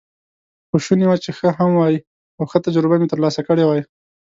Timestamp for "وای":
1.75-1.95, 3.65-3.81